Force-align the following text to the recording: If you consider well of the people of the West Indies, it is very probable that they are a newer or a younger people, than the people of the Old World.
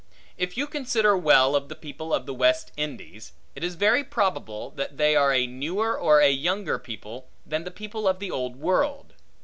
If 0.35 0.57
you 0.57 0.65
consider 0.65 1.15
well 1.15 1.55
of 1.55 1.69
the 1.69 1.75
people 1.75 2.11
of 2.11 2.25
the 2.25 2.33
West 2.33 2.71
Indies, 2.75 3.33
it 3.53 3.63
is 3.63 3.75
very 3.75 4.03
probable 4.03 4.71
that 4.71 4.97
they 4.97 5.15
are 5.15 5.31
a 5.31 5.45
newer 5.45 5.95
or 5.95 6.19
a 6.19 6.31
younger 6.31 6.79
people, 6.79 7.27
than 7.45 7.65
the 7.65 7.69
people 7.69 8.07
of 8.07 8.17
the 8.17 8.31
Old 8.31 8.55
World. 8.55 9.13